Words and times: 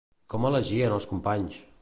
Com 0.33 0.47
elegien 0.49 0.97
els 0.97 1.07
companys? 1.13 1.63